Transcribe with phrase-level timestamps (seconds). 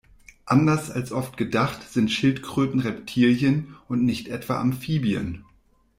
[0.47, 5.45] Anders als oft gedacht sind Schildkröten Reptilien, und nicht etwa Amphibien.